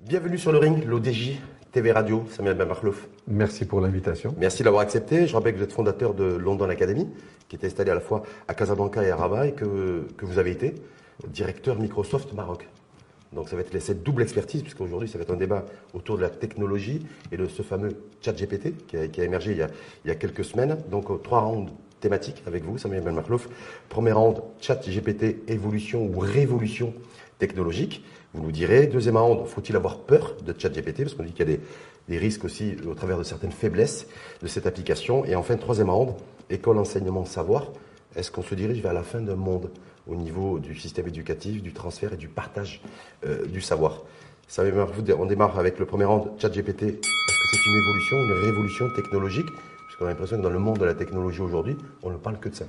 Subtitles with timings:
[0.00, 1.38] Bienvenue sur le ring, l'ODJ
[1.70, 2.66] TV Radio, Samuel Ben
[3.30, 4.34] Merci pour l'invitation.
[4.38, 5.26] Merci d'avoir accepté.
[5.26, 7.06] Je rappelle que vous êtes fondateur de London Academy,
[7.48, 10.38] qui est installé à la fois à Casablanca et à Rabat, et que, que vous
[10.38, 10.74] avez été
[11.28, 12.66] directeur Microsoft Maroc.
[13.34, 16.22] Donc ça va être cette double expertise, puisqu'aujourd'hui ça va être un débat autour de
[16.22, 17.90] la technologie et de ce fameux
[18.22, 19.68] chat GPT qui a, émergé il y, a,
[20.06, 20.78] il y, a, quelques semaines.
[20.90, 21.70] Donc euh, trois rounds
[22.00, 23.22] thématiques avec vous, Samuel Ben
[23.90, 26.94] Premier round, chat GPT, évolution ou révolution
[27.38, 28.02] technologique.
[28.34, 28.86] Vous nous direz.
[28.86, 31.56] Deuxième round, faut-il avoir peur de ChatGPT Parce qu'on dit qu'il y a
[32.08, 34.06] des, risques aussi au travers de certaines faiblesses
[34.42, 35.24] de cette application.
[35.24, 36.14] Et enfin, troisième round,
[36.50, 37.68] école, enseignement, savoir.
[38.16, 39.70] Est-ce qu'on se dirige vers la fin d'un monde
[40.06, 42.82] au niveau du système éducatif, du transfert et du partage
[43.26, 44.02] euh, du savoir?
[44.58, 46.82] On démarre avec le premier round, ChatGPT.
[46.82, 49.46] Est-ce que c'est une évolution, une révolution technologique?
[49.46, 52.38] Parce qu'on a l'impression que dans le monde de la technologie aujourd'hui, on ne parle
[52.38, 52.64] que de ça.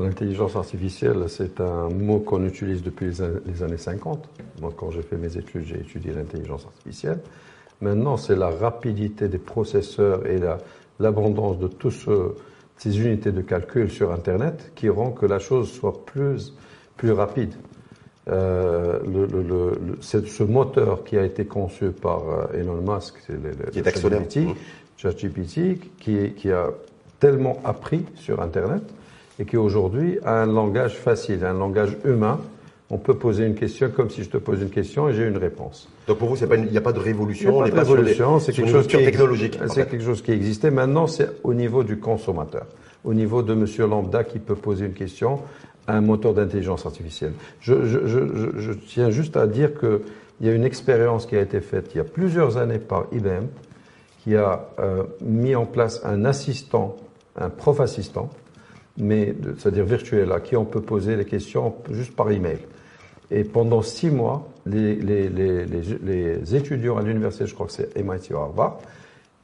[0.00, 3.06] L'intelligence artificielle, c'est un mot qu'on utilise depuis
[3.46, 4.28] les années 50.
[4.60, 7.18] Moi, quand j'ai fait mes études, j'ai étudié l'intelligence artificielle.
[7.80, 10.38] Maintenant, c'est la rapidité des processeurs et
[11.00, 11.94] l'abondance de toutes
[12.76, 16.54] ces unités de calcul sur Internet qui rend que la chose soit plus,
[16.96, 17.54] plus rapide.
[18.28, 23.80] Euh, le, ce moteur qui a été conçu par euh, Elon Musk, c'est le, qui
[23.80, 24.46] est
[24.96, 26.68] ChatGPT, qui, qui a
[27.18, 28.84] tellement appris sur Internet
[29.42, 32.38] et qui aujourd'hui a un langage facile, un langage humain.
[32.90, 35.38] On peut poser une question comme si je te pose une question et j'ai une
[35.38, 35.88] réponse.
[36.06, 38.38] Donc pour vous, il n'y a pas de révolution, il n'y a pas de révolution,
[38.38, 39.58] c'est quelque chose qui technologique.
[39.68, 40.70] C'est quelque chose qui existait.
[40.70, 42.66] Maintenant, c'est au niveau du consommateur,
[43.04, 45.40] au niveau de Monsieur Lambda qui peut poser une question
[45.88, 47.32] à un moteur d'intelligence artificielle.
[47.60, 50.00] Je, je, je, je, tiens juste à dire qu'il
[50.42, 53.46] y a une expérience qui a été faite il y a plusieurs années par IBM,
[54.22, 56.96] qui a euh, mis en place un assistant,
[57.36, 58.30] un prof assistant,
[58.98, 62.58] mais c'est-à-dire virtuel, à qui on peut poser les questions juste par email.
[63.30, 67.96] Et pendant six mois, les, les, les, les étudiants à l'université, je crois que c'est
[67.96, 68.78] MIT ou Harvard,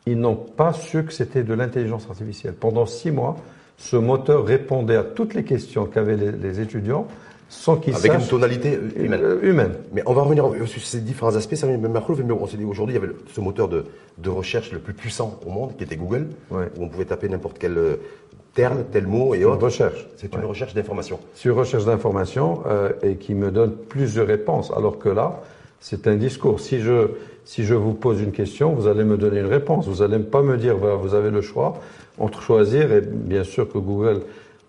[0.07, 2.55] ils n'ont pas su que c'était de l'intelligence artificielle.
[2.55, 3.37] Pendant six mois,
[3.79, 7.07] ce moteur répondait à toutes les questions qu'avaient les, étudiants
[7.49, 9.21] sans qu'ils Avec une tonalité humaine.
[9.23, 9.73] Euh, humaine.
[9.93, 11.55] Mais on va revenir sur ces différents aspects.
[11.55, 13.87] Ça même on s'est dit aujourd'hui, il y avait ce moteur de,
[14.19, 17.59] de, recherche le plus puissant au monde, qui était Google, où on pouvait taper n'importe
[17.59, 17.97] quel euh,
[18.59, 19.63] terme, tel mot et autres.
[19.63, 20.05] recherche.
[20.17, 21.21] C'est une recherche d'information.
[21.33, 24.73] C'est une recherche d'information euh, et qui me donne plus de réponses.
[24.77, 25.43] Alors que là,
[25.79, 26.59] c'est un discours.
[26.59, 27.07] Si je,
[27.45, 29.87] si je vous pose une question, vous allez me donner une réponse.
[29.87, 31.79] Vous allez pas me dire, vous avez le choix
[32.19, 34.23] entre choisir et bien sûr que Google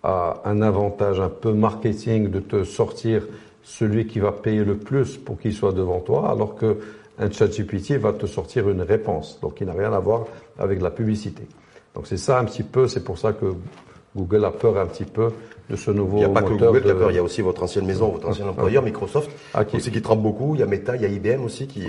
[0.03, 3.23] a un avantage un peu marketing de te sortir
[3.63, 6.77] celui qui va payer le plus pour qu'il soit devant toi, alors que
[7.17, 9.39] un ChatGPT va te sortir une réponse.
[9.41, 10.27] Donc, il n'a rien à voir
[10.59, 11.43] avec la publicité.
[11.95, 13.53] Donc c'est ça un petit peu, c'est pour ça que
[14.15, 15.29] Google a peur un petit peu
[15.69, 17.23] de ce nouveau Il n'y a pas que Google qui a peur, il y a
[17.23, 19.77] aussi votre ancienne maison, votre ancien employeur, Microsoft, ah, qui...
[19.77, 21.87] aussi qui tremble beaucoup, il y a Meta, il y a IBM aussi qui,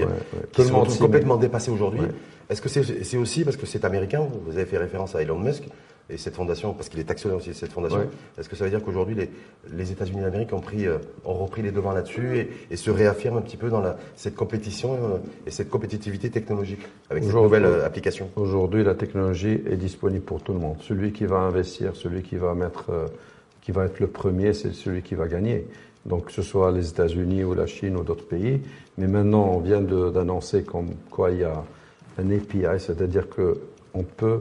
[0.53, 2.03] qui sont complètement dépassés aujourd'hui.
[2.49, 4.27] Est-ce que c'est aussi parce que c'est américain?
[4.47, 5.65] Vous avez fait référence à Elon Musk
[6.11, 8.01] et cette fondation, parce qu'il est actionnaire aussi de cette fondation.
[8.39, 9.31] Est-ce que ça veut dire qu'aujourd'hui les,
[9.73, 13.39] les États-Unis d'Amérique ont pris, euh, ont repris les devants là-dessus et, et, se réaffirment
[13.39, 17.65] un petit peu dans la, cette compétition euh, et cette compétitivité technologique avec cette nouvelle
[17.65, 18.31] euh, application?
[18.37, 20.77] Aujourd'hui, la technologie est disponible pour tout le monde.
[20.81, 23.11] Celui qui va investir, celui qui va mettre,
[23.61, 25.67] qui va être le premier, c'est celui qui va gagner.
[26.07, 28.61] Donc, que ce soit les États-Unis ou la Chine ou d'autres pays.
[28.97, 31.63] Mais maintenant, on vient d'annoncer comme quoi il y a
[32.19, 34.41] un API, c'est-à-dire qu'on peut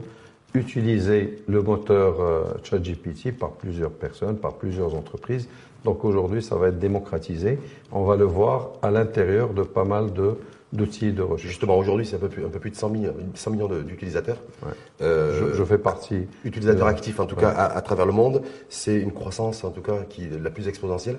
[0.54, 5.48] utiliser le moteur euh, ChatGPT par plusieurs personnes, par plusieurs entreprises.
[5.84, 7.58] Donc aujourd'hui, ça va être démocratisé.
[7.92, 10.36] On va le voir à l'intérieur de pas mal de
[10.72, 11.48] d'outils de recherche.
[11.48, 14.36] Justement, aujourd'hui, c'est un peu plus, un peu plus de 100 millions, 100 millions d'utilisateurs.
[14.64, 14.72] Ouais.
[15.02, 16.28] Euh, je, fais partie.
[16.44, 18.42] Utilisateurs actifs, en tout cas, à, travers le monde.
[18.68, 21.18] C'est une croissance, en tout cas, qui est la plus exponentielle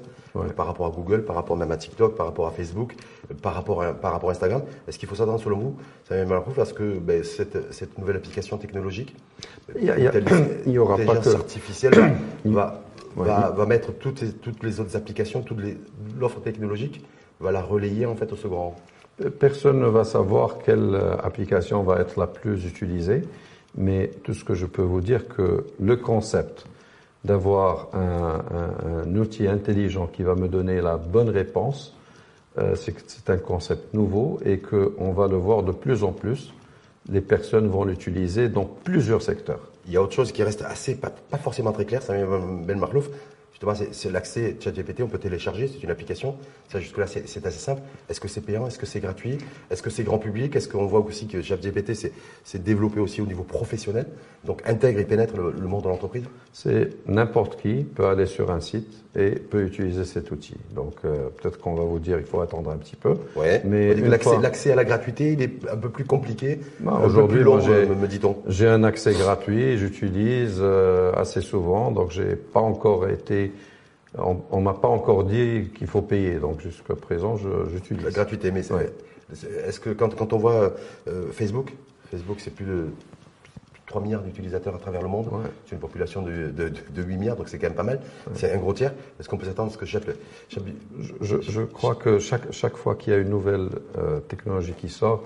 [0.56, 2.95] par rapport à Google, par rapport même à TikTok, par rapport à Facebook,
[3.42, 4.62] par rapport à, par rapport à Instagram.
[4.88, 5.75] Est-ce qu'il faut s'attendre, selon vous,
[6.07, 9.15] ça même à parce que ben, cette, cette, nouvelle application technologique,
[9.77, 9.86] il
[10.68, 11.30] y, aura pas que...
[11.30, 11.94] artificielle
[12.45, 12.83] va,
[13.15, 15.59] va, va, mettre toutes les, toutes les autres applications, toute
[16.19, 17.04] l'offre technologique,
[17.39, 18.75] va la relayer en fait au second rang.
[19.39, 23.21] Personne ne va savoir quelle euh, application va être la plus utilisée,
[23.75, 26.65] mais tout ce que je peux vous dire que le concept
[27.23, 31.95] d'avoir un, outil intelligent qui va me donner la bonne réponse,
[32.57, 36.51] euh, c'est un concept nouveau et qu'on va le voir de plus en plus
[37.09, 39.59] les personnes vont l'utiliser dans plusieurs secteurs.
[39.87, 43.09] Il y a autre chose qui reste assez, pas, forcément très clair, ça Ben Marlouf,
[43.91, 46.35] c'est l'accès ChatGPT, on peut télécharger, c'est une application.
[46.69, 47.81] Ça, jusque-là, c'est assez simple.
[48.09, 48.65] Est-ce que c'est payant?
[48.67, 49.37] Est-ce que c'est gratuit?
[49.69, 50.55] Est-ce que c'est grand public?
[50.55, 54.07] Est-ce qu'on voit aussi que ChatGPT s'est développé aussi au niveau professionnel?
[54.45, 56.23] Donc, intègre et pénètre le, monde de l'entreprise
[56.53, 60.55] C'est n'importe qui peut aller sur un site et peut utiliser cet outil.
[60.73, 63.15] Donc, euh, peut-être qu'on va vous dire il faut attendre un petit peu.
[63.35, 63.61] Ouais.
[63.65, 66.59] Mais l'accès à la gratuité, il est un peu plus compliqué.
[66.79, 68.37] Bah, aujourd'hui, me, dit-on.
[68.47, 73.50] J'ai un accès gratuit, j'utilise euh, assez souvent, donc j'ai pas encore été
[74.17, 77.37] on, ne m'a pas encore dit qu'il faut payer, donc jusqu'à présent,
[77.71, 78.03] j'utilise.
[78.03, 78.61] La gratuité, mais
[79.65, 80.73] est-ce que quand, on voit
[81.07, 81.73] euh, Facebook,
[82.09, 82.87] Facebook c'est plus de
[83.85, 85.29] 3 milliards d'utilisateurs à travers le monde,
[85.65, 88.01] c'est une population de, 8 milliards, donc c'est quand même pas mal,
[88.33, 88.93] c'est un gros tiers.
[89.19, 90.03] Est-ce qu'on peut s'attendre à ce que chaque...
[90.49, 95.23] Je, crois que chaque, chaque fois qu'il y a une nouvelle euh, technologie qui sort,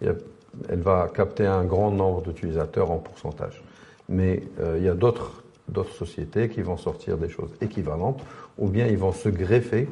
[0.00, 3.62] elle va capter un grand nombre d'utilisateurs en pourcentage.
[4.08, 8.22] Mais euh, il y a d'autres d'autres sociétés qui vont sortir des choses équivalentes,
[8.58, 9.88] ou bien ils vont se greffer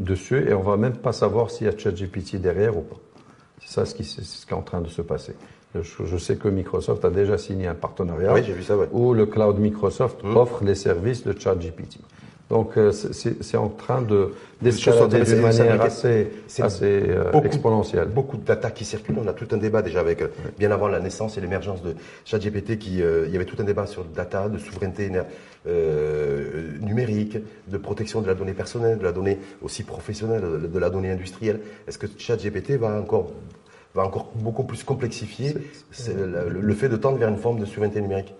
[0.00, 2.96] dessus et on va même pas savoir s'il y a ChatGPT derrière ou pas.
[3.62, 5.34] C'est ça ce qui, ce qui, est en train de se passer.
[5.74, 8.34] Je, sais que Microsoft a déjà signé un partenariat
[8.92, 10.36] où le cloud Microsoft mmh.
[10.36, 11.98] offre les services de ChatGPT.
[12.48, 14.32] Donc euh, c'est en train de
[14.62, 16.28] d'escalader d'une manière assez,
[16.60, 18.06] assez euh, exponentielle.
[18.06, 19.18] Beaucoup de data qui circulent.
[19.18, 21.96] On a tout un débat déjà avec euh, bien avant la naissance et l'émergence de
[22.24, 25.10] ChatGPT, qui il y avait tout un débat sur data, de souveraineté
[26.80, 31.10] numérique, de protection de la donnée personnelle, de la donnée aussi professionnelle, de, la donnée
[31.10, 31.60] industrielle.
[31.88, 33.32] Est-ce que ChatGPT va encore
[33.94, 35.54] va encore beaucoup plus complexifier
[36.06, 38.34] le, fait de tendre vers une forme de souveraineté numérique?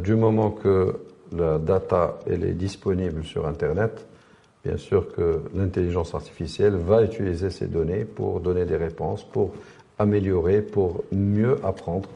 [0.00, 1.00] Du moment que
[1.36, 4.06] la data elle est disponible sur Internet,
[4.64, 9.52] bien sûr que l'intelligence artificielle va utiliser ces données pour donner des réponses, pour
[9.98, 12.08] améliorer, pour mieux apprendre.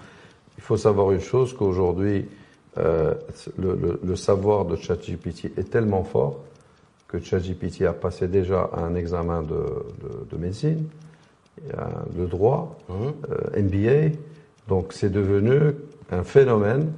[0.57, 2.29] Il faut savoir une chose qu'aujourd'hui,
[2.79, 3.15] euh,
[3.59, 6.41] le, savoir de ChatGPT est tellement fort
[7.07, 10.87] que ChatGPT a passé déjà un examen de, médecine,
[12.17, 12.93] de droit, mmh.
[12.95, 14.17] euh, MBA.
[14.69, 15.75] Donc c'est devenu
[16.11, 16.93] un phénomène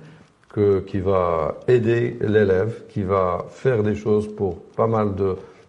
[0.87, 5.09] qui va aider l'élève, qui va faire des choses pour pas mal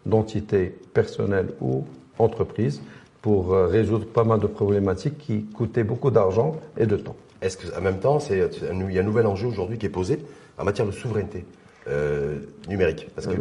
[0.05, 1.85] d'entités personnelles ou
[2.19, 2.81] entreprises
[3.21, 7.15] pour euh, résoudre pas mal de problématiques qui coûtaient beaucoup d'argent et de temps.
[7.41, 10.19] Est-ce qu'en même temps, c'est, il y a un nouvel enjeu aujourd'hui qui est posé
[10.59, 11.43] en matière de souveraineté
[11.87, 12.37] euh,
[12.69, 13.07] numérique?
[13.15, 13.33] Parce que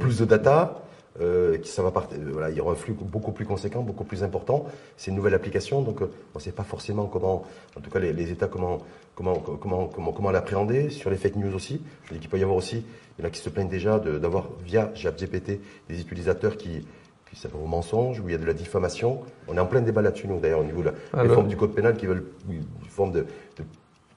[0.00, 0.82] plus de data,
[1.20, 3.82] euh, qui ça va partir, euh, voilà, il y aura un flux beaucoup plus conséquent,
[3.82, 4.66] beaucoup plus important.
[4.96, 7.44] C'est une nouvelle application, donc euh, on ne sait pas forcément comment,
[7.76, 8.78] en tout cas les, les États, comment,
[9.14, 10.90] comment, comment, comment, comment l'appréhender.
[10.90, 12.84] Sur les fake news aussi, je dis qu'il peut y avoir aussi,
[13.18, 16.84] il y en a qui se plaignent déjà d'avoir via GPT des utilisateurs qui,
[17.30, 19.20] qui s'appellent au mensonge, où il y a de la diffamation.
[19.46, 21.74] On est en plein débat là-dessus, nous, d'ailleurs, au niveau de la réforme du code
[21.74, 23.64] pénal qui veulent une forme de, de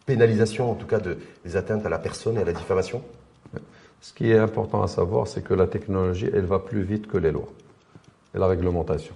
[0.07, 3.03] pénalisation, en tout cas, de, des atteintes à la personne et à la diffamation.
[4.01, 7.17] Ce qui est important à savoir, c'est que la technologie, elle va plus vite que
[7.17, 7.49] les lois
[8.35, 9.13] et la réglementation.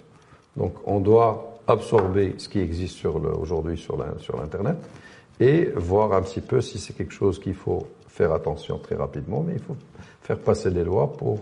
[0.57, 4.77] Donc, on doit absorber ce qui existe aujourd'hui sur l'Internet
[5.39, 9.43] et voir un petit peu si c'est quelque chose qu'il faut faire attention très rapidement,
[9.47, 9.77] mais il faut
[10.21, 11.39] faire passer des lois pour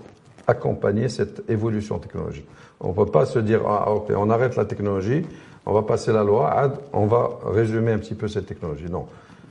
[0.48, 2.48] accompagner cette évolution technologique.
[2.80, 5.26] On ne peut pas se dire, ah, ok, on arrête la technologie,
[5.66, 8.90] on va passer la loi, on va résumer un petit peu cette technologie.
[8.90, 9.08] Non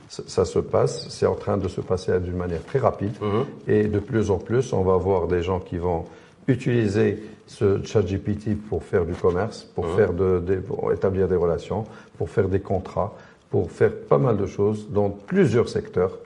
[0.09, 3.13] ça se passe, c'est en train de se passer d'une manière très rapide.
[3.21, 3.45] Mhm.
[3.67, 6.05] Et de plus en plus, on va voir des gens qui vont
[6.47, 9.95] utiliser ce chat GPT pour faire du commerce, pour, mhm.
[9.95, 11.85] faire de, pour établir des relations,
[12.17, 13.13] pour faire des contrats,
[13.51, 16.17] pour faire pas mal de choses dans plusieurs secteurs.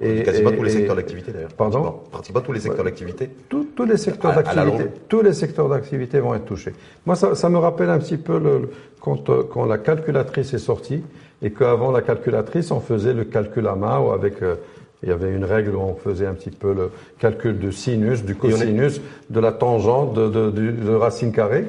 [0.00, 1.52] Et, quasiment tous les secteurs d'activité d'ailleurs.
[1.52, 2.00] Pardon?
[2.12, 3.30] Pratiquement tous les secteurs d'activité.
[3.48, 4.84] Tous les secteurs d'activité.
[5.08, 6.72] Tous les secteurs d'activité vont être touchés.
[7.04, 10.58] Moi, ça, ça, me rappelle un petit peu le, quand, euh, quand la calculatrice est
[10.58, 11.02] sortie
[11.42, 14.56] et qu'avant la calculatrice, on faisait le calcul à main ou avec euh,
[15.02, 18.24] il y avait une règle où on faisait un petit peu le calcul du sinus,
[18.24, 21.66] du cosinus, de la tangente, de, de, de racine carrée.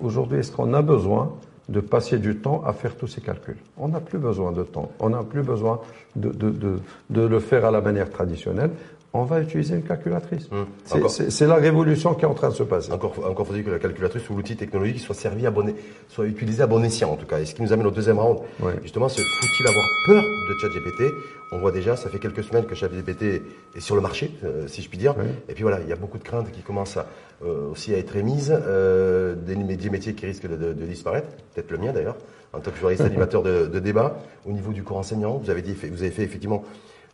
[0.00, 1.32] Aujourd'hui, est-ce qu'on a besoin
[1.68, 3.58] de passer du temps à faire tous ces calculs?
[3.76, 4.90] On n'a plus besoin de temps.
[5.00, 5.80] On n'a plus besoin
[6.16, 6.78] de, de,
[7.10, 8.70] de, le faire à la manière traditionnelle
[9.14, 10.48] on va utiliser une calculatrice.
[10.50, 10.66] Hum.
[11.08, 12.92] C'est la révolution qui est en train de se passer.
[12.92, 15.74] Encore, encore faut-il que la calculatrice ou l'outil technologique soit servi à bon,
[16.08, 17.38] soit utilisé à bon escient en tout cas.
[17.38, 18.38] Et ce qui nous amène au deuxième round.
[18.82, 21.14] Justement, faut-il avoir peur de ChatGPT?
[21.52, 23.42] On voit déjà, ça fait quelques semaines que ChatGPT
[23.74, 25.14] est sur le marché, euh, si je puis dire.
[25.48, 27.06] Et puis voilà, il y a beaucoup de craintes qui commencent à,
[27.44, 29.56] euh, aussi à être émises, euh, des,
[29.90, 32.16] métiers qui risquent de, disparaître, peut-être le mien d'ailleurs,
[32.54, 34.16] en tant que journaliste animateur de, de, débat.
[34.46, 36.64] Au niveau du cours enseignant, vous avez dit, vous avez fait effectivement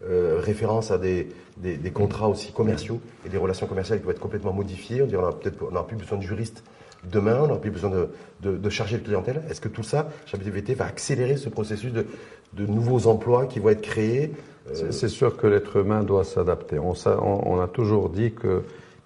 [0.05, 4.13] euh, référence à des, des, des, contrats aussi commerciaux et des relations commerciales qui vont
[4.13, 5.03] être complètement modifiées.
[5.03, 6.63] On n'aura peut-être on n'aura plus besoin de juristes
[7.11, 8.09] demain, on n'aura plus besoin de,
[8.43, 9.43] de, de clientèle.
[9.51, 12.07] Est-ce que tout ça, ChatGPT va accélérer ce processus de,
[12.53, 14.33] de nouveaux emplois qui vont être créés
[14.73, 16.79] C'est sûr que l'être humain doit s'adapter.
[16.79, 18.63] On, on, a toujours dit que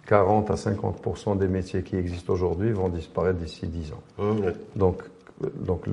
[0.08, 4.02] 40 à 50% des métiers qui existent aujourd'hui vont disparaître d'ici 10 ans.
[4.18, 5.02] Mmh, donc,
[5.54, 5.86] donc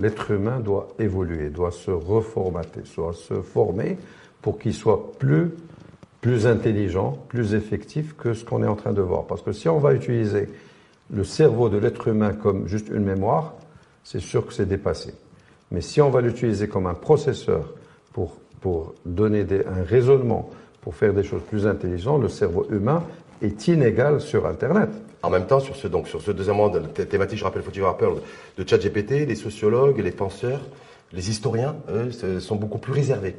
[0.00, 3.98] l'être humain doit évoluer, doit se reformater, doit se former
[4.42, 5.50] pour qu'il soit plus,
[6.20, 9.26] plus intelligent, plus effectif que ce qu'on est en train de voir.
[9.26, 10.48] Parce que si on va utiliser
[11.10, 13.54] le cerveau de l'être humain comme juste une mémoire,
[14.04, 15.14] c'est sûr que c'est dépassé.
[15.70, 17.74] Mais si on va l'utiliser comme un processeur
[18.12, 23.04] pour, pour donner un raisonnement, pour faire des choses plus intelligentes, le cerveau humain
[23.42, 24.88] est inégal sur Internet.
[25.22, 27.96] En même temps, sur ce, donc, sur ce deuxième monde thématique, je rappelle, faut-il avoir
[27.96, 28.16] peur
[28.56, 30.60] de ChatGPT, les sociologues, les penseurs,
[31.12, 33.34] les historiens, eux, sont beaucoup plus réservés.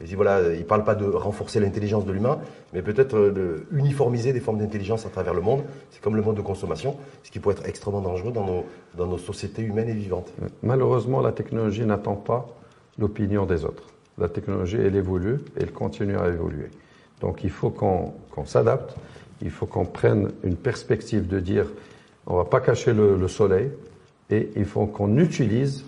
[0.00, 2.38] Ils voilà, ils parlent pas de renforcer l'intelligence de l'humain,
[2.72, 5.62] mais peut-être euh, de uniformiser des formes d'intelligence à travers le monde.
[5.90, 8.64] C'est comme le mode de consommation, ce qui peut être extrêmement dangereux dans nos,
[8.96, 10.32] dans nos sociétés humaines et vivantes.
[10.62, 12.48] Malheureusement, la technologie n'attend pas
[12.98, 13.88] l'opinion des autres.
[14.18, 16.68] La technologie, elle évolue et elle continue à évoluer.
[17.20, 18.12] Donc il faut qu'on
[18.44, 18.94] s'adapte,
[19.42, 21.66] il faut qu'on prenne une perspective de dire
[22.26, 23.70] on va pas cacher le, soleil
[24.30, 25.84] et il faut qu'on utilise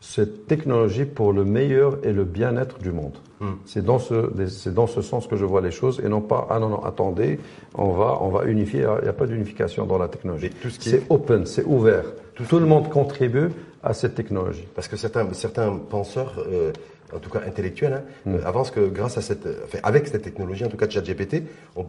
[0.00, 3.18] cette technologie pour le meilleur et le bien-être du monde.
[3.40, 3.52] Hmm.
[3.66, 6.46] C'est dans ce c'est dans ce sens que je vois les choses et non pas
[6.50, 7.38] ah non non attendez
[7.74, 10.50] on va on va unifier il n'y a pas d'unification dans la technologie.
[10.78, 12.04] C'est open c'est ouvert.
[12.34, 13.48] Tout, le monde contribue
[13.82, 14.66] à cette technologie.
[14.74, 16.72] Parce que certains certains penseurs euh,
[17.14, 18.34] en tout cas intellectuel, hein, mm.
[18.36, 21.42] euh, avance que grâce à cette, enfin, avec cette technologie, en tout cas de ChatGPT,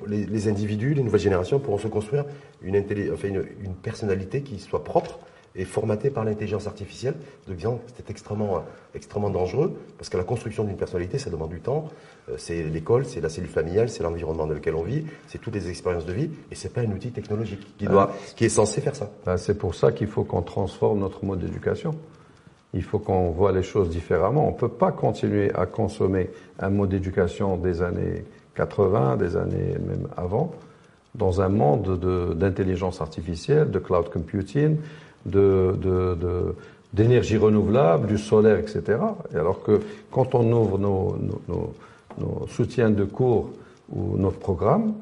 [0.07, 2.25] les, les, individus, les nouvelles générations pourront se construire
[2.61, 2.75] une,
[3.13, 5.19] enfin, une, une personnalité qui soit propre
[5.55, 7.15] et formatée par l'intelligence artificielle,
[7.47, 8.63] de disant c'est extrêmement,
[8.95, 11.89] extrêmement dangereux, parce que la construction d'une personnalité, ça demande du temps.
[12.29, 15.55] Euh, c'est l'école, c'est la cellule familiale, c'est l'environnement dans lequel on vit, c'est toutes
[15.55, 18.81] les expériences de vie, et c'est pas un outil technologique qui, doit, qui est censé
[18.81, 19.09] faire ça.
[19.25, 21.95] Ben, c'est pour ça qu'il faut qu'on transforme notre mode d'éducation.
[22.73, 24.47] Il faut qu'on voit les choses différemment.
[24.47, 26.29] On ne peut pas continuer à consommer
[26.59, 28.23] un mode d'éducation des années
[28.55, 30.53] 80, des années même avant,
[31.15, 31.99] dans un monde
[32.37, 34.77] d'intelligence artificielle, de cloud computing,
[35.25, 38.99] d'énergie renouvelable, du solaire, etc.
[39.33, 39.79] Et alors que
[40.11, 41.15] quand on ouvre nos,
[41.47, 41.73] nos,
[42.47, 43.51] soutiens de cours
[43.91, 44.93] ou nos programmes,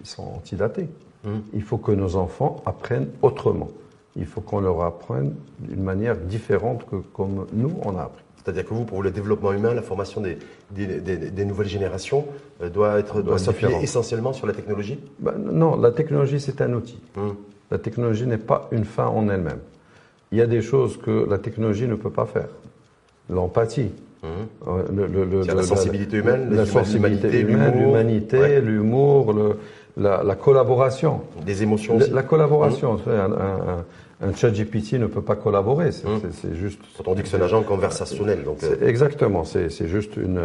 [0.00, 0.88] ils sont antidatés.
[1.24, 1.30] Mmh.
[1.54, 3.68] Il faut que nos enfants apprennent autrement
[4.16, 8.22] il faut qu'on leur apprenne d'une manière différente que comme nous, on a appris.
[8.42, 10.38] C'est-à-dire que vous, pour le développement humain, la formation des,
[10.70, 12.26] des, nouvelles générations
[12.62, 15.00] euh, doit être doit s'appuyer essentiellement sur la technologie?
[15.18, 16.98] Ben, Non, la technologie, c'est un outil.
[17.16, 17.34] Hum.
[17.70, 19.60] La technologie n'est pas une fin en elle-même.
[20.32, 22.48] Il y a des choses que la technologie ne peut pas faire.
[23.30, 23.90] L'empathie,
[24.22, 24.30] hum.
[24.68, 29.34] euh, le, la sensibilité humaine, la sensibilité humaine, l'humanité, l'humour,
[29.96, 31.22] la, collaboration.
[31.44, 32.10] Des émotions aussi.
[32.10, 32.92] La collaboration.
[32.92, 33.00] Hum.
[33.08, 33.84] un,
[34.20, 35.92] un chat GPT ne peut pas collaborer.
[35.92, 36.20] C'est hum.
[36.54, 36.80] juste.
[36.96, 38.44] Quand on dit que c'est un agent conversationnel.
[38.44, 38.76] Donc euh.
[38.86, 39.44] Exactement.
[39.44, 40.40] C'est juste une,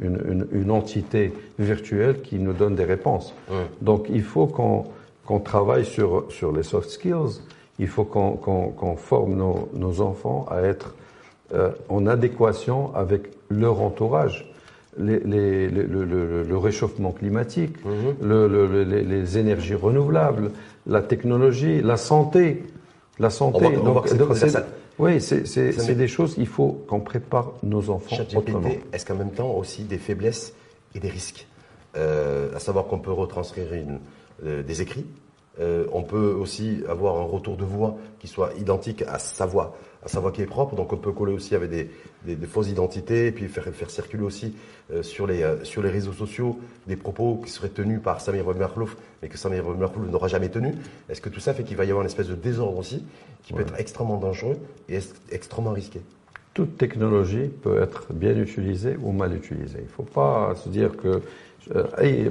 [0.00, 3.34] une, une, entité virtuelle qui nous donne des réponses.
[3.50, 3.56] Hum.
[3.82, 4.84] Donc il faut qu'on
[5.44, 7.40] travaille sur, sur les soft skills.
[7.78, 10.94] Il faut qu'on forme nos, nos, enfants à être
[11.54, 14.46] euh, en adéquation avec leur entourage.
[14.98, 16.04] Les, les, le,
[16.42, 18.16] le, réchauffement climatique, hum.
[18.84, 20.50] les, les énergies renouvelables,
[20.86, 22.64] la technologie, la santé.
[23.18, 23.70] La santé.
[23.76, 24.08] donc,
[25.00, 28.68] oui, c'est des choses, il faut qu'on prépare nos enfants autrement.
[28.92, 30.52] Est-ce qu'en même temps aussi des faiblesses
[30.94, 31.46] et des risques?
[31.96, 33.98] Euh, À savoir qu'on peut retranscrire une,
[34.42, 35.06] des écrits,
[35.58, 39.76] euh, on peut aussi avoir un retour de voix qui soit identique à sa voix,
[40.04, 40.74] à sa voix qui est propre.
[40.74, 41.90] Donc on peut coller aussi avec des,
[42.24, 44.54] des, fausses identités et puis faire, faire circuler aussi
[44.92, 48.46] euh, sur, les, euh, sur les réseaux sociaux des propos qui seraient tenus par Samir
[48.54, 50.72] Merlouf, mais que Samir Merlouf n'aura jamais tenu.
[51.08, 53.04] Est-ce que tout ça fait qu'il va y avoir une espèce de désordre aussi
[53.42, 54.56] qui peut être extrêmement dangereux
[54.88, 56.00] et extrêmement risqué?
[56.54, 59.78] Toute technologie peut être bien utilisée ou mal utilisée.
[59.80, 61.22] Il ne faut pas se dire que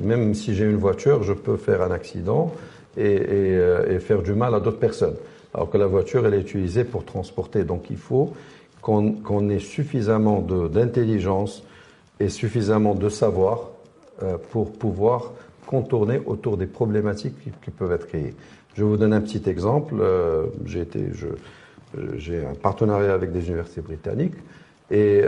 [0.03, 2.53] même si j'ai une voiture, je peux faire un accident
[2.97, 5.15] euh, et, faire du mal à d'autres personnes.
[5.53, 7.63] Alors que la voiture, elle est utilisée pour transporter.
[7.63, 8.33] Donc il faut
[8.81, 11.63] qu'on ait suffisamment d'intelligence
[12.19, 13.69] et suffisamment de savoir
[14.23, 15.31] euh, pour pouvoir
[15.67, 18.33] contourner autour des problématiques qui, peuvent être créées.
[18.75, 19.95] Je vous donne un petit exemple.
[19.99, 20.47] Euh,
[22.15, 24.35] j'ai un partenariat avec des universités britanniques
[24.91, 25.21] et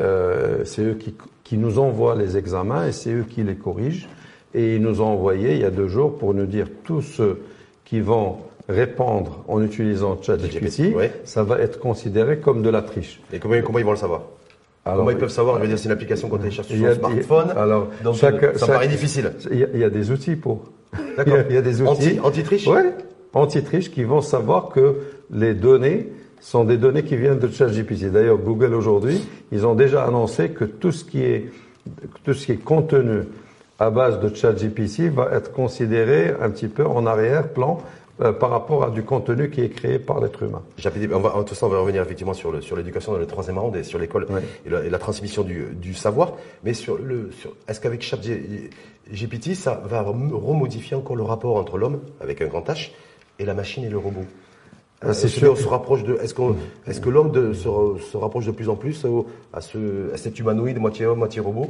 [0.65, 1.13] c'est eux qui,
[1.43, 4.07] qui, nous envoient les examens et c'est eux qui les corrigent.
[4.53, 7.41] Et ils nous ont envoyé il y a deux jours pour nous dire tous ceux
[7.85, 8.37] qui vont
[8.67, 13.21] répondre en utilisant ChatGPT, ça va être considéré comme de la triche.
[13.33, 14.23] Et comment, comment ils vont le savoir?
[14.83, 15.57] Comment ils peuvent savoir?
[15.57, 17.51] Je veux dire, c'est une application qu'on télécharge sur son smartphone.
[17.55, 18.31] Alors, donc ça
[18.67, 19.31] paraît difficile.
[19.51, 20.63] Il y, a, des outils pour.
[21.17, 21.37] D'accord.
[21.49, 22.19] Il, y a des outils.
[22.23, 22.81] Anti, triche Oui,
[23.33, 24.95] anti triche qui vont savoir que
[25.29, 26.09] les données
[26.41, 28.11] sont des données qui viennent de ChatGPT.
[28.11, 29.21] D'ailleurs, Google aujourd'hui,
[29.51, 31.51] ils ont déjà annoncé que tout ce qui est,
[32.23, 33.21] tout ce qui est contenu
[33.79, 37.81] à base de ChatGPT va être considéré un petit peu en arrière-plan
[38.21, 40.61] euh, par rapport à du contenu qui est créé par l'être humain.
[41.13, 43.57] On va, tout ça, on va revenir effectivement sur, le, sur l'éducation dans le troisième
[43.57, 44.27] round et sur l'école
[44.65, 46.33] et, la, transmission du, du, savoir.
[46.63, 52.01] Mais sur le, sur, est-ce qu'avec ChatGPT, ça va remodifier encore le rapport entre l'homme,
[52.19, 52.91] avec un grand H,
[53.39, 54.25] et la machine et le robot?
[55.01, 55.53] Ah, c'est sûr.
[55.53, 56.15] On se rapproche de.
[56.15, 56.55] Est-ce qu'on,
[56.85, 59.05] est-ce que l'homme se, se, rapproche de plus en plus
[59.53, 61.69] à, ce, à cet humanoïde moitié homme, moitié robot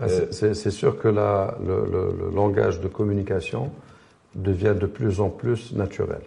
[0.00, 3.72] ah, c'est sûr que la, le, le, langage de communication
[4.36, 6.20] devient de plus en plus naturel.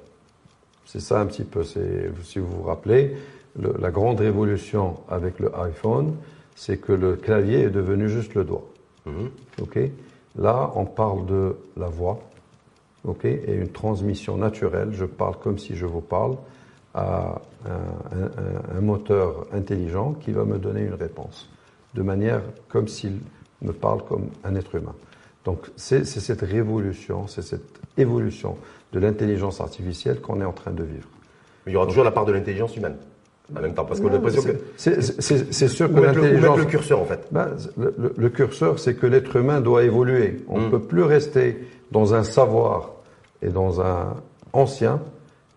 [0.86, 1.63] C'est ça un petit peu.
[1.63, 3.15] Si vous vous rappelez,
[3.58, 6.15] la grande révolution avec le iPhone,
[6.55, 8.65] c'est que le clavier est devenu juste le doigt.
[9.08, 9.62] Mm-hmm.
[9.62, 9.79] Ok?
[10.38, 12.20] Là, on parle de la voix,
[13.05, 14.89] ok, et une transmission naturelle.
[14.91, 16.38] Je parle comme si je vous parle
[16.93, 21.50] à un, un moteur intelligent qui va me donner une réponse,
[21.93, 23.20] de manière comme s'il
[23.62, 24.96] me parle comme un être humain.
[25.46, 28.58] Donc c'est cette révolution, c'est cette évolution
[28.93, 31.08] de l'intelligence artificielle qu'on est en train de vivre.
[31.65, 32.96] Mais il y aura toujours la part de l'intelligence humaine
[33.55, 36.58] en même temps, parce qu'on a l'impression que c'est sûr que l'intelligence.
[36.58, 37.27] Le, le curseur en fait.
[37.31, 37.50] Ben,
[38.17, 40.43] le, curseur, c'est que l'être humain doit évoluer.
[40.48, 40.72] On ne hmm.
[40.72, 41.58] peut plus rester
[41.91, 42.91] dans un savoir
[43.41, 44.15] et dans un
[44.53, 45.00] ancien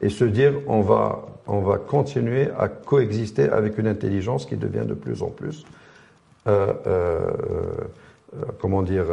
[0.00, 4.86] et se dire on va on va continuer à coexister avec une intelligence qui devient
[4.86, 5.64] de plus en plus
[6.46, 7.20] euh, euh,
[8.36, 9.04] euh, comment dire,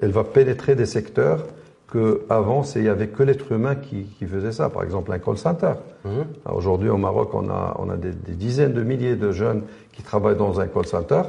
[0.00, 1.44] elle va pénétrer des secteurs
[1.88, 4.70] que avant il n'y avait que l'être humain qui, faisait ça.
[4.70, 5.74] Par exemple, un call center.
[6.04, 6.24] Mhm.
[6.54, 9.62] Aujourd'hui, au Maroc, on a, on a des, dizaines de milliers de jeunes
[9.92, 11.22] qui travaillent dans un call center.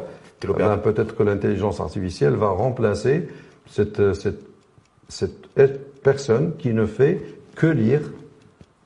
[0.57, 3.27] Ben, peut-être que l'intelligence artificielle va remplacer
[3.71, 4.41] cette, cette,
[5.07, 7.21] cette, personne qui ne fait
[7.55, 8.01] que lire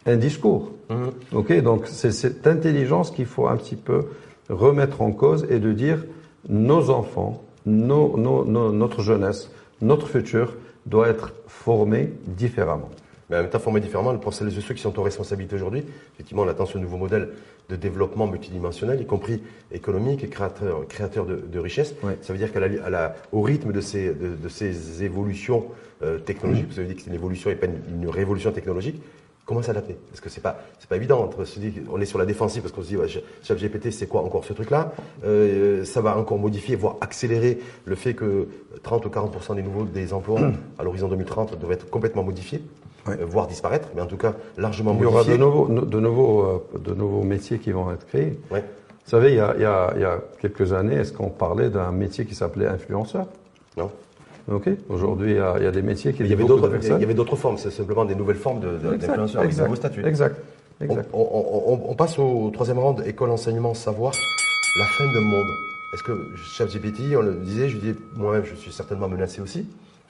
[0.05, 0.71] un discours.
[0.89, 1.11] Mhm.
[1.33, 4.05] Ok, donc c'est cette intelligence qu'il faut un petit peu
[4.49, 6.05] remettre en cause et de dire
[6.49, 9.49] nos enfants, notre jeunesse,
[9.81, 12.89] notre futur doit être formé différemment.
[13.29, 15.83] Mais en même temps, formé différemment, pour celles et ceux qui sont en responsabilité aujourd'hui,
[16.13, 17.29] effectivement, on attend ce nouveau modèle
[17.69, 21.95] de développement multidimensionnel, y compris économique et créateur, créateur de, de richesse.
[22.21, 25.65] Ça veut dire qu'au rythme de ces, de, ces évolutions
[26.03, 29.01] euh, technologiques, vous avez dit que c'est une évolution et pas une révolution technologique,
[29.45, 31.21] Comment s'adapter Parce que c'est pas c'est pas évident.
[31.21, 31.59] Entre se
[31.91, 34.53] on est sur la défensive parce qu'on se dit ouais, GPT c'est quoi encore ce
[34.53, 34.91] truc-là?
[35.23, 38.47] Euh, Ça va encore modifier, voire accélérer le fait que
[38.81, 40.41] 30 ou 40% des nouveaux des emplois
[40.79, 42.63] à l'horizon 2030 doivent être complètement modifiés,
[43.07, 45.35] euh, voire disparaître, mais en tout cas largement modifiés.
[45.35, 48.39] Il y aura de nouveaux de nouveaux euh, de nouveaux métiers qui vont être créés.
[48.51, 48.61] Ouais.
[49.05, 51.29] Vous savez, il y a, il y a, il y a quelques années, est-ce qu'on
[51.29, 53.27] parlait d'un métier qui s'appelait influenceur?
[53.77, 53.91] Non.
[54.51, 54.69] Ok.
[54.89, 56.23] Aujourd'hui, il y, a, des métiers qui.
[56.23, 56.71] Il y avait d'autres.
[56.81, 57.57] Il y avait d'autres formes.
[57.57, 60.05] C'est simplement des nouvelles formes d'influenceurs avec de nouveaux statuts.
[60.05, 60.35] Exact.
[60.81, 61.09] exact.
[61.13, 64.13] On, passe au troisième rang école, enseignement, savoir.
[64.77, 65.47] La fin de monde.
[65.93, 69.67] Est-ce que ChatGPT, on le disait, je dis moi-même, je suis certainement menacé aussi.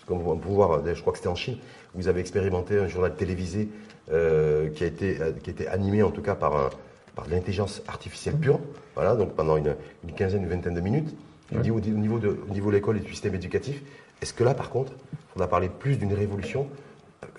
[0.07, 1.57] Parce qu'on peut voir, je crois que c'était en Chine,
[1.93, 3.69] vous avez expérimenté un journal télévisé
[4.11, 6.69] euh, qui a été euh, qui animé en tout cas par
[7.15, 8.59] par l'intelligence artificielle pure.
[8.93, 11.15] Voilà, donc pendant une, une quinzaine, une vingtaine de minutes.
[11.55, 13.81] Au niveau, au niveau de, au niveau de l'école et du système éducatif,
[14.21, 14.91] est-ce que là, par contre,
[15.35, 16.67] on a parlé plus d'une révolution,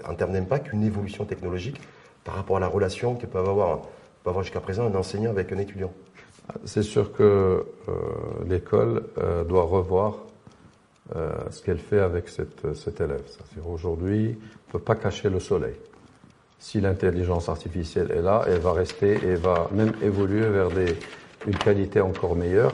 [0.08, 1.80] en termes d'impact, qu'une évolution technologique
[2.24, 3.82] par rapport à la relation que peut avoir,
[4.24, 5.92] avoir jusqu'à présent un enseignant avec un étudiant?
[6.64, 7.22] C'est sûr que
[7.88, 7.92] euh,
[8.48, 10.25] l'école euh, doit revoir
[11.14, 13.22] euh, ce qu'elle fait avec cet élève.
[13.68, 15.74] Aujourd'hui, on ne peut pas cacher le soleil.
[16.58, 20.96] Si l'intelligence artificielle est là, elle va rester et va même évoluer vers des,
[21.46, 22.72] une qualité encore meilleure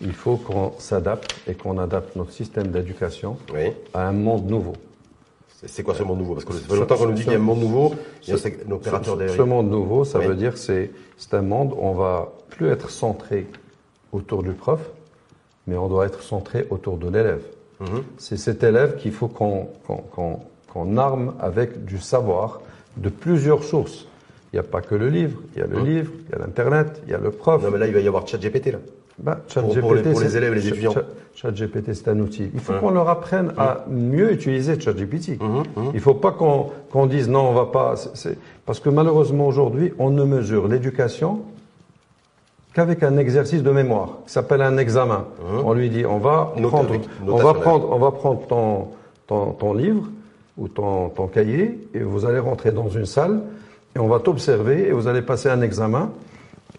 [0.00, 3.36] il faut qu'on s'adapte et qu'on adapte notre système d'éducation
[3.94, 4.74] à un monde nouveau.
[5.48, 6.34] C'est quoi ce monde nouveau?
[6.34, 8.28] Parce que ça fait longtemps qu'on nous dit qu'il y a un monde nouveau, il
[8.28, 9.36] y a un opérateur derrière.
[9.36, 10.90] Ce monde nouveau, ça veut dire que c'est
[11.32, 13.46] un monde où on va plus être centré
[14.12, 14.80] autour du prof,
[15.66, 17.42] mais on doit être centré autour de l'élève.
[18.18, 22.60] C'est cet élève qu'il faut qu'on arme avec du savoir
[22.96, 24.06] de plusieurs sources.
[24.52, 25.86] Il n'y a pas que le livre, il y a le mhm.
[25.86, 27.62] livre, il y a l'Internet, il y a le prof.
[27.62, 28.78] Non, mais là, il va y avoir ChatGPT, là.
[29.18, 30.94] Bah, pour, les, élèves et les étudiants.
[31.34, 32.50] ChatGPT, c'est un outil.
[32.54, 35.40] Il faut qu'on leur apprenne à mieux utiliser ChatGPT.
[35.40, 35.64] Mmh, mmh.
[35.92, 37.96] Il ne faut pas qu'on dise non, on va pas.
[38.64, 41.40] Parce que malheureusement aujourd'hui, on ne mesure l'éducation
[42.74, 45.24] qu'avec un exercice de mémoire qui s'appelle un examen.
[45.40, 45.58] Mmh.
[45.64, 46.90] On lui dit on va prendre,
[47.26, 48.88] on va prendre, on va prendre ton,
[49.26, 50.08] ton, ton livre
[50.56, 53.40] ou ton, ton cahier et vous allez rentrer dans une salle
[53.94, 56.10] et on va t'observer et vous allez passer un examen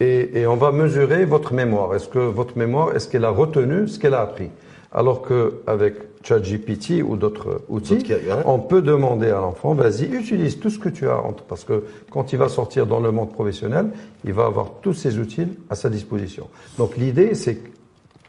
[0.00, 1.94] et, et, on va mesurer votre mémoire.
[1.94, 4.48] Est-ce que votre mémoire, est-ce qu'elle a retenu ce qu'elle a appris?
[4.92, 8.04] Alors qu'avec ChatGPT ou d'autres outils,
[8.44, 12.32] on peut demander à l'enfant, vas-y, utilise tout ce que tu as, parce que quand
[12.32, 13.86] il va sortir dans le monde professionnel,
[14.24, 16.48] il va avoir tous ces outils à sa disposition.
[16.76, 17.58] Donc l'idée, c'est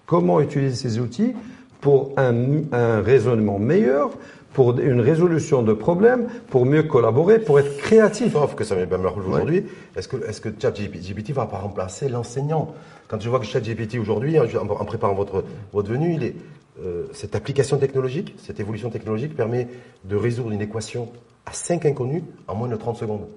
[0.05, 1.33] comment utiliser ces outils
[1.81, 4.11] pour un, un raisonnement meilleur,
[4.53, 8.33] pour une résolution de problèmes, pour mieux collaborer, pour être créatif.
[8.33, 9.63] Sauf que ça m'est même aujourd'hui.
[9.95, 12.73] Est-ce que, est-ce que ChatGPT va pas remplacer l'enseignant?
[13.07, 16.35] Quand je vois que ChatGPT aujourd'hui, en préparant votre, votre venue, il est,
[16.79, 19.67] euh, cette application technologique, cette évolution technologique permet
[20.05, 21.11] de résoudre une équation
[21.45, 23.27] à 5 inconnus en moins de 30 secondes.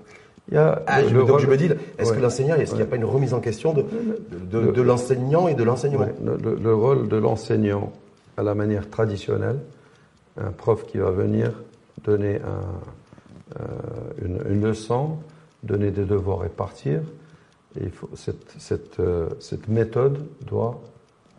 [0.49, 2.87] Il y a ah, je, donc je me dis, est-ce que l'enseignant, est-ce qu'il n'y
[2.87, 3.85] a pas une remise en question de,
[4.31, 6.07] de, de, l'enseignant et de l'enseignement?
[6.23, 7.93] Le, rôle de l'enseignant
[8.37, 9.59] à la manière traditionnelle,
[10.37, 11.53] un prof qui va venir
[12.05, 15.19] donner un, euh, une, leçon,
[15.63, 17.01] donner des devoirs et partir.
[17.79, 20.81] Et il faut, cette, cette, euh, cette, méthode doit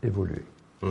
[0.02, 0.44] évoluer.
[0.82, 0.88] Mmh.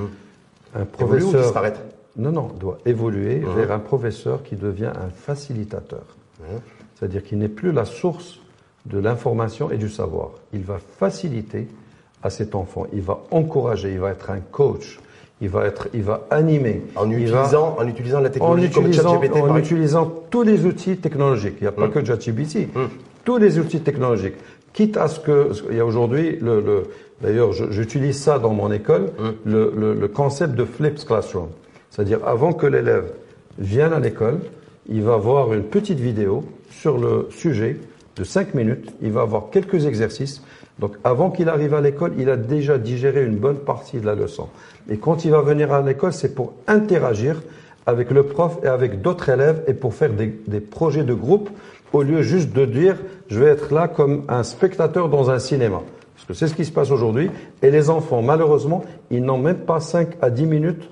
[0.75, 1.81] Un professeur, évoluer ou disparaître
[2.17, 3.55] Non, non, doit évoluer mmh.
[3.55, 6.05] vers un professeur qui devient un facilitateur.
[6.41, 6.45] Mmh.
[6.95, 8.41] C'est-à-dire qu'il n'est plus la source
[8.87, 10.31] de l'information et du savoir.
[10.53, 11.69] Il va faciliter
[12.23, 14.99] à cet enfant, il va encourager, il va être un coach,
[15.41, 16.83] il va être, il va animer.
[16.97, 21.57] En utilisant, en utilisant la technologie en utilisant, comme En utilisant tous les outils technologiques.
[21.61, 21.91] Il n'y a pas hum.
[21.91, 22.69] que ChatGPT.
[22.75, 22.89] Hum.
[23.25, 24.35] Tous les outils technologiques.
[24.75, 26.83] Quitte à ce que, il y a aujourd'hui, le, le
[27.23, 29.13] d'ailleurs, j'utilise ça dans mon école,
[29.47, 31.49] le, le, le, concept de flips classroom.
[31.91, 33.13] C'est-à-dire, avant que l'élève
[33.59, 34.41] vienne à l'école,
[34.89, 37.79] il va voir une petite vidéo sur le sujet
[38.17, 38.91] de 5 minutes.
[39.01, 40.43] Il va avoir quelques exercices.
[40.81, 44.17] Donc, avant qu'il arrive à l'école, il a déjà digéré une bonne partie de la
[44.17, 44.49] leçon.
[44.91, 47.41] Et quand il va venir à l'école, c'est pour interagir
[47.87, 51.51] avec le prof et avec d'autres élèves et pour faire des, des, projets de groupe
[51.93, 52.97] au lieu juste de dire
[53.29, 55.83] je vais être là comme un spectateur dans un cinéma.
[56.15, 57.31] Parce que c'est ce qui se passe aujourd'hui.
[57.63, 60.89] Et les enfants, malheureusement, ils n'ont même pas 5 à 10 minutes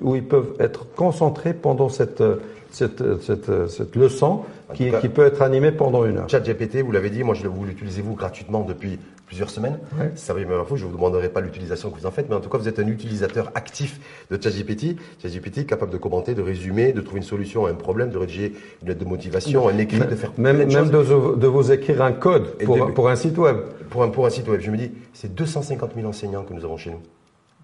[0.00, 2.22] où ils peuvent être concentrés pendant cette,
[2.70, 4.42] cette, cette, cette leçon
[4.74, 6.28] qui, qui, peut être animée pendant une heure.
[6.28, 9.78] ChatGPT, vous l'avez dit, moi je, vous l'utilisez vous gratuitement depuis plusieurs semaines.
[9.98, 10.12] Ouais.
[10.14, 12.40] Ça va même je ne vous demanderai pas l'utilisation que vous en faites, mais en
[12.40, 14.96] tout cas, vous êtes un utilisateur actif de ChatGPT.
[15.20, 18.54] ChatGPT capable de commenter, de résumer, de trouver une solution à un problème, de rédiger
[18.82, 22.12] une lettre de motivation, un écrit, de faire même, même de, de, vous écrire un
[22.12, 23.56] code pour, pour un site web.
[23.90, 24.60] Pour un, pour un site web.
[24.60, 27.00] Je me dis, c'est 250 000 enseignants que nous avons chez nous.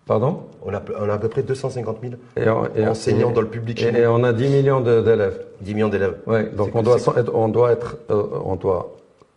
[0.06, 0.40] Pardon?
[0.64, 1.98] On a, on a, à peu près 250
[2.36, 3.78] 000 enseignants dans le public.
[3.78, 5.40] Chez et, on a 10 millions d'élèves.
[5.60, 6.16] 10 millions d'élèves.
[6.26, 8.96] Oui, donc on doit, être, on, doit être, euh, on doit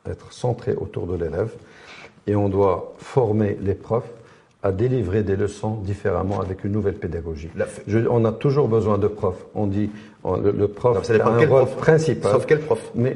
[0.09, 1.51] être centré autour de l'élève
[2.27, 4.11] et on doit former les profs
[4.63, 7.49] à délivrer des leçons différemment avec une nouvelle pédagogie.
[8.09, 9.45] on a toujours besoin de profs.
[9.53, 9.91] On dit
[10.23, 12.31] le, prof a un rôle principal.
[12.31, 13.15] Sauf quel prof mais,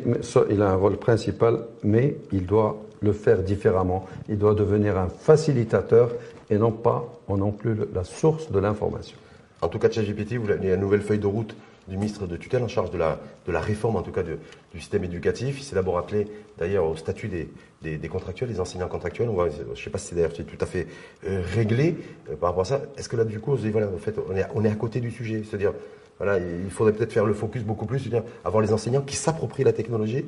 [0.51, 4.05] il a un rôle principal, mais il doit le faire différemment.
[4.29, 6.11] Il doit devenir un facilitateur
[6.51, 9.17] et non pas non plus la source de l'information.
[9.61, 11.55] En tout cas, ChatGPT, vous avez une nouvelle feuille de route
[11.89, 14.79] du ministre de tutelle en charge de la, de la réforme, en tout cas, du
[14.79, 15.59] système éducatif.
[15.59, 17.49] Il s'est d'abord appelé, d'ailleurs, au statut des,
[17.97, 19.29] des, contractuels, des enseignants contractuels.
[19.29, 20.87] je ne sais pas si c'est d'ailleurs tout à fait
[21.27, 21.97] euh, réglé
[22.29, 22.81] euh, par rapport à ça.
[22.97, 25.11] Est-ce que là, du coup, voilà, en fait, on est, on est à côté du
[25.11, 25.73] sujet C'est-à-dire,
[26.17, 29.63] voilà, il faudrait peut-être faire le focus beaucoup plus, c'est-à-dire avoir les enseignants qui s'approprient
[29.63, 30.25] la technologie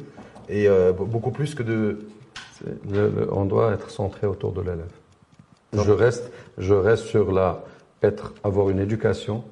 [0.50, 2.00] et euh, beaucoup plus que de.
[3.32, 4.92] on doit être centré autour de l'élève.
[5.74, 7.64] Je reste, je reste sur la
[8.04, 9.44] être, avoir une éducation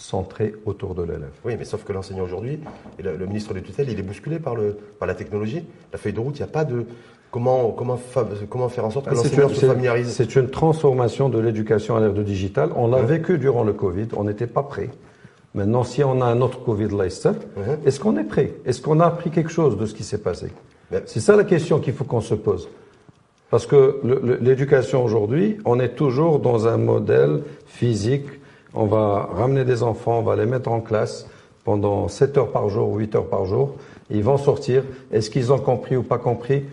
[0.00, 1.30] centrée autour de l'élève.
[1.44, 2.58] Oui, mais sauf que l'enseignant aujourd'hui,
[2.98, 5.64] et le, ministre de tutelle, il est bousculé par, le, par la technologie.
[5.92, 6.86] La feuille de route, il n'y a pas de.
[7.30, 7.98] Comment, comment,
[8.48, 10.12] comment faire en sorte que ah, l'enseignant se familiarise?
[10.12, 12.70] C'est une transformation de l'éducation à l'ère de digital.
[12.74, 14.90] On l'a vécu durant le Covid, on n'était pas prêt.
[15.54, 17.32] Maintenant, si on a un autre Covid Leicester,
[17.84, 18.54] est-ce qu'on est prêt?
[18.64, 20.48] Est-ce qu'on a appris quelque chose de ce qui s'est passé?
[21.06, 22.68] C'est ça la question qu'il faut qu'on se pose.
[23.50, 24.00] Parce que
[24.40, 28.26] l'éducation aujourd'hui, on est toujours dans un modèle physique.
[28.74, 31.26] On va ramener des enfants, on va les mettre en classe
[31.64, 33.74] pendant 7 heures par jour ou 8 heures par jour.
[34.10, 34.84] Ils vont sortir.
[35.12, 36.64] Est-ce qu'ils ont compris ou pas compris?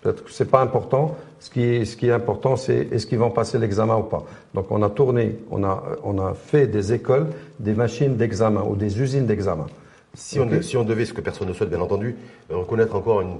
[0.00, 1.16] Peut-être que c'est pas important.
[1.40, 4.24] Ce qui, est, ce qui est important, c'est est-ce qu'ils vont passer l'examen ou pas.
[4.54, 7.28] Donc on a tourné, on a, on a fait des écoles,
[7.60, 9.66] des machines d'examen ou des usines d'examen.
[10.14, 12.16] Si, on, si on devait, ce que personne ne souhaite bien entendu,
[12.50, 13.36] reconnaître encore une,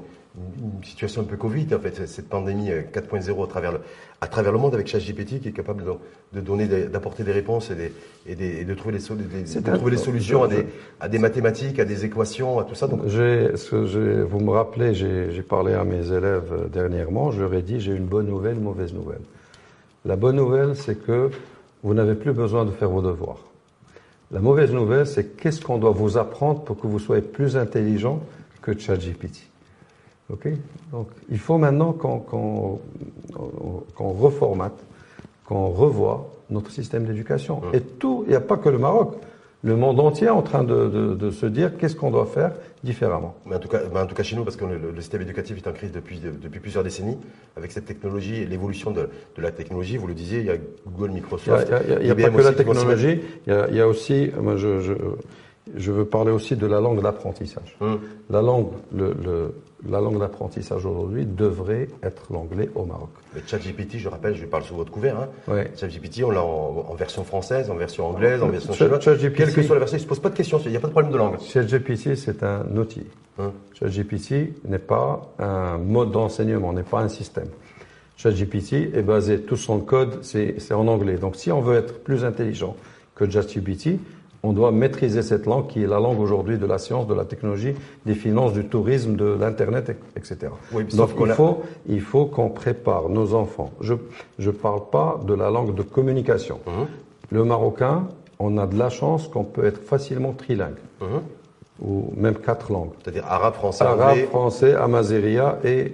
[0.58, 3.80] une situation un peu Covid, en fait, cette pandémie 4.0 euh, à travers le,
[4.20, 5.92] à travers le monde avec ChatGPT qui est capable de,
[6.32, 7.92] de donner, d'apporter des réponses et, des,
[8.26, 10.66] et, des, et de trouver les, de trouver les solutions à des,
[11.00, 12.86] à des mathématiques, à des équations, à tout ça.
[12.86, 17.62] Donc, ce vous me rappelez, j'ai parlé à mes élèves euh, dernièrement, je leur ai
[17.62, 19.22] dit j'ai une bonne nouvelle, une mauvaise nouvelle.
[20.04, 21.30] La bonne nouvelle, c'est que
[21.82, 23.38] vous n'avez plus besoin de faire vos devoirs.
[24.30, 28.20] La mauvaise nouvelle, c'est qu'est-ce qu'on doit vous apprendre pour que vous soyez plus intelligent
[28.60, 29.48] que ChatGPT?
[30.30, 30.48] Ok
[30.92, 32.78] Donc, il faut maintenant qu'on
[33.96, 34.78] reformate,
[35.44, 37.62] qu'on revoie notre système d'éducation.
[37.72, 39.14] Et tout, il n'y a pas que le Maroc.
[39.64, 42.52] Le monde entier est en train de, se dire qu'est-ce qu'on doit faire
[42.84, 43.34] différemment.
[43.44, 45.66] Mais en tout cas, en tout cas chez nous, parce que le, système éducatif est
[45.66, 47.18] en crise depuis, depuis plusieurs décennies,
[47.56, 51.10] avec cette technologie et l'évolution de, la technologie, vous le disiez, il y a Google,
[51.12, 51.72] Microsoft.
[52.00, 54.92] Il n'y a, pas que la technologie, il y, a, aussi, moi je, je,
[55.74, 57.76] je, veux parler aussi de la langue d'apprentissage.
[57.80, 57.98] Hum.
[58.30, 59.54] La langue, le,
[59.86, 63.10] la langue d'apprentissage aujourd'hui devrait être l'anglais au Maroc.
[63.34, 65.16] Mais ChatGPT, je rappelle, je parle sous votre couvert.
[65.48, 65.64] Hein.
[65.76, 69.04] ChatGPT, on l'a en, version française, en version anglaise, en version chinoise.
[69.04, 70.80] Quelle que soit la version, il ne se pose pas de questions, il n'y a
[70.80, 71.38] pas de problème de langue.
[71.40, 73.04] ChatGPT, c'est un outil.
[73.38, 73.52] Hein.
[73.78, 77.48] ChatGPT n'est pas un mode d'enseignement, n'est pas un système.
[78.16, 81.18] ChatGPT est basé, tout son code, c'est en anglais.
[81.18, 82.76] Donc si on veut être plus intelligent
[83.14, 84.00] que ChatGPT,
[84.42, 87.24] on doit maîtriser cette langue qui est la langue aujourd'hui de la science, de la
[87.24, 87.74] technologie,
[88.06, 90.52] des finances, du tourisme, de l'Internet, etc.
[90.94, 93.70] Donc il, faut, il faut qu'on prépare nos enfants.
[93.80, 93.94] Je
[94.38, 96.60] ne parle pas de la langue de communication.
[96.66, 96.86] Mhm.
[97.30, 100.78] Le marocain, on a de la chance qu'on peut être facilement trilingue.
[101.00, 101.20] Mhm.
[101.80, 102.90] Ou même quatre langues.
[103.02, 105.92] C'est-à-dire arabe, français, arabe, français, amazéria et,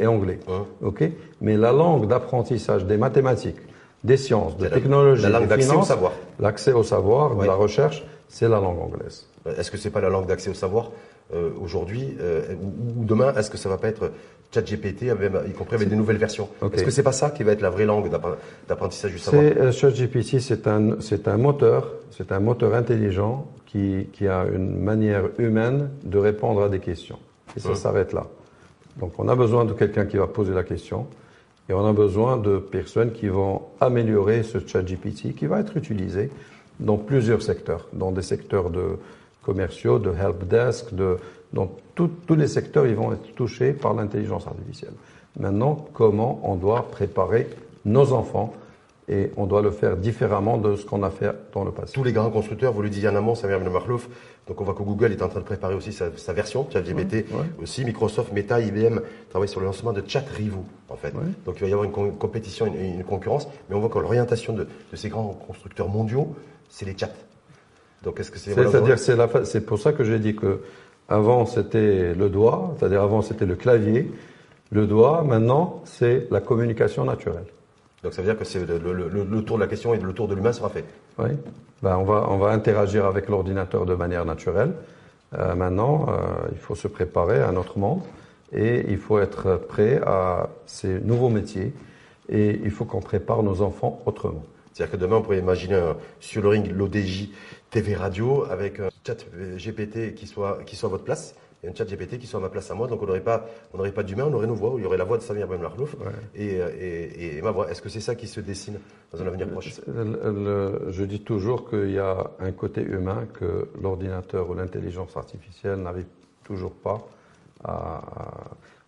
[0.00, 0.38] et, anglais.
[0.46, 0.88] Mhm.
[0.88, 1.04] Ok?
[1.40, 3.56] Mais la langue d'apprentissage des mathématiques,
[4.04, 6.12] des sciences, de technologie, la langue d'accès au savoir.
[6.38, 9.26] L'accès au savoir, de la recherche, c'est la langue anglaise.
[9.58, 10.90] Est-ce que c'est pas la langue d'accès au savoir
[11.34, 12.54] euh, aujourd'hui euh,
[12.96, 14.10] ou, demain Est-ce que ça va pas être
[14.52, 16.48] ChatGPT, y compris avec des nouvelles versions?
[16.72, 18.10] Est-ce que c'est pas ça qui va être la vraie langue
[18.68, 19.44] d'apprentissage du savoir?
[19.44, 24.76] Euh, ChatGPT, c'est un, c'est un moteur, c'est un moteur intelligent qui, qui, a une
[24.76, 27.18] manière humaine de répondre à des questions.
[27.56, 28.26] Et ça s'arrête là.
[28.98, 31.06] Donc on a besoin de quelqu'un qui va poser la question.
[31.70, 35.76] Et on a besoin de personnes qui vont améliorer ce chat GPT qui va être
[35.76, 36.28] utilisé
[36.80, 38.98] dans plusieurs secteurs, dans des secteurs de
[39.44, 41.18] commerciaux, de helpdesk, de,
[41.52, 44.94] dans tous les secteurs, ils vont être touchés par l'intelligence artificielle.
[45.38, 47.46] Maintenant, comment on doit préparer
[47.84, 48.52] nos enfants
[49.08, 51.92] et on doit le faire différemment de ce qu'on a fait dans le passé.
[51.92, 54.08] Tous les grands constructeurs, vous le disiez en amont, Samir Marlouf,
[54.46, 57.26] donc on voit que Google est en train de préparer aussi sa, version, ChatGPT
[57.62, 60.58] aussi, Microsoft, Meta, IBM travaillent sur le lancement de ChatRivu
[60.88, 61.14] en fait.
[61.44, 64.52] Donc il va y avoir une compétition, une, une, concurrence, mais on voit que l'orientation
[64.52, 66.34] de, ces grands constructeurs mondiaux,
[66.68, 67.10] c'est les chats.
[68.02, 70.62] Donc est-ce que c'est C'est-à-dire c'est c'est pour ça que j'ai dit que
[71.08, 74.10] avant c'était le doigt, c'est-à-dire avant c'était le clavier,
[74.70, 77.46] le doigt, maintenant c'est la communication naturelle.
[78.02, 80.34] Donc ça veut dire que c'est le, tour de la question et le tour de
[80.34, 80.84] l'humain sera fait.
[81.18, 81.30] Oui.
[81.82, 84.72] Ben, on, va, on va interagir avec l'ordinateur de manière naturelle.
[85.38, 88.00] Euh, maintenant, euh, il faut se préparer à un autre monde
[88.52, 91.72] et il faut être prêt à ces nouveaux métiers
[92.28, 94.44] et il faut qu'on prépare nos enfants autrement.
[94.72, 95.80] C'est-à-dire que demain, on pourrait imaginer
[96.20, 97.28] sur le ring l'ODJ
[97.70, 101.74] TV Radio avec un chat GPT qui soit, qui soit à votre place et un
[101.74, 102.86] chat GPT qui soit à ma place à moi.
[102.86, 104.74] Donc on n'aurait pas, on pas d'humain, on aurait nos voix.
[104.78, 105.60] Il y aurait la voix de Samir Ben
[106.34, 107.70] et, et, et, ma voix.
[107.70, 108.78] Est-ce que c'est ça qui se dessine
[109.12, 109.80] dans un avenir proche?
[109.86, 116.06] Je dis toujours qu'il y a un côté humain que l'ordinateur ou l'intelligence artificielle n'arrive
[116.44, 117.06] toujours pas
[117.62, 118.02] à,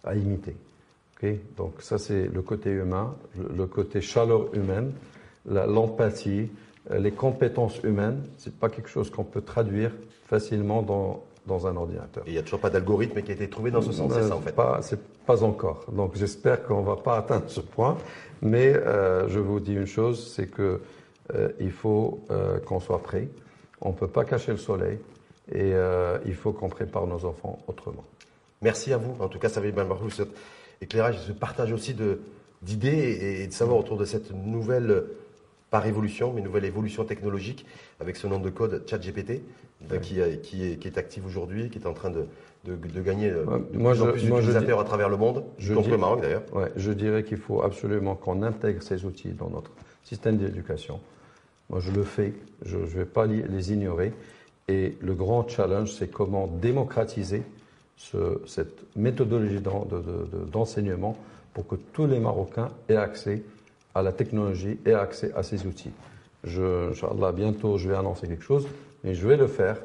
[0.04, 0.56] à, imiter.
[1.56, 4.92] Donc ça c'est le côté humain, le côté chaleur humaine,
[5.46, 6.50] l'empathie,
[6.90, 8.24] les compétences humaines.
[8.38, 9.92] C'est pas quelque chose qu'on peut traduire
[10.26, 12.22] facilement dans dans un ordinateur.
[12.26, 14.36] il n'y a toujours pas d'algorithme qui a été trouvé dans ce sens, c'est ça
[14.36, 15.84] en fait pas, C'est pas encore.
[15.90, 17.96] Donc j'espère qu'on ne va pas atteindre ce point.
[18.42, 20.80] Mais euh, je vous dis une chose, c'est que
[21.34, 23.28] euh, il faut euh, qu'on soit prêt.
[23.80, 24.98] On ne peut pas cacher le soleil
[25.52, 25.72] et
[26.24, 28.04] il faut qu'on prépare nos enfants autrement.
[28.62, 29.16] Merci à vous.
[29.20, 30.28] En tout cas, ça va bien cet
[30.80, 31.96] éclairage, ce partage aussi
[32.62, 35.04] d'idées et de savoir autour de cette nouvelle
[35.72, 37.64] pas révolution, mais nouvelle évolution technologique
[37.98, 39.40] avec ce nom de code ChatGPT
[40.02, 42.26] qui, qui, est, qui est actif aujourd'hui, qui est en train de,
[42.66, 46.20] de, gagner euh, de plus en plus d'utilisateurs à travers le monde, je le Maroc
[46.20, 46.42] d'ailleurs.
[46.52, 49.70] Ouais, je dirais qu'il faut absolument qu'on intègre ces outils dans notre
[50.04, 51.00] système d'éducation.
[51.70, 52.34] Moi, je le fais,
[52.66, 54.12] je ne vais pas les ignorer.
[54.68, 57.42] Et le grand challenge, c'est comment démocratiser
[57.96, 59.62] ce, cette méthodologie
[60.52, 61.16] d'enseignement
[61.54, 63.42] pour que tous les Marocains aient accès
[63.94, 65.92] à la technologie et accès à ces outils.
[66.44, 68.66] Je, Inch'Allah, bientôt, je vais annoncer quelque chose,
[69.04, 69.78] mais je vais le faire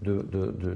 [0.00, 0.74] de, de, de,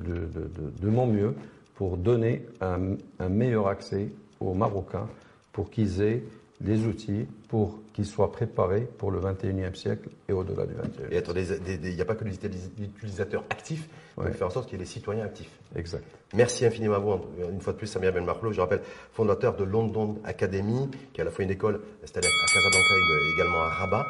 [0.80, 1.34] de mon mieux
[1.74, 4.08] pour donner un, un, meilleur accès
[4.40, 5.08] aux Marocains
[5.52, 6.22] pour qu'ils aient
[6.60, 11.80] des outils pour qu'ils soient préparés pour le 21e siècle et au-delà du 21e siècle.
[11.84, 14.80] Il n'y a pas que les utilisateurs actifs, il faut faire en sorte qu'il y
[14.80, 15.50] ait des citoyens actifs.
[15.76, 16.04] Exact.
[16.34, 19.64] Merci infiniment à vous, une fois de plus, Samir Ben Marlo, je rappelle, fondateur de
[19.64, 23.68] London Academy, qui est à la fois une école installée à Casablanca et également à
[23.68, 24.06] Rabat,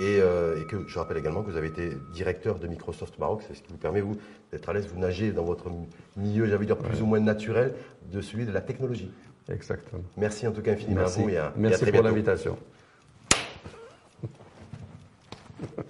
[0.00, 3.42] et, euh, et, que je rappelle également que vous avez été directeur de Microsoft Maroc,
[3.46, 4.16] c'est ce qui vous permet, vous,
[4.52, 5.66] d'être à l'aise, vous nagez dans votre
[6.16, 7.74] milieu, j'allais dire, plus ou moins naturel,
[8.12, 9.10] de celui de la technologie.
[9.52, 10.02] Exactement.
[10.16, 11.20] Merci en tout cas infiniment Merci.
[11.20, 12.58] à vous et à, Merci et à très pour l'invitation.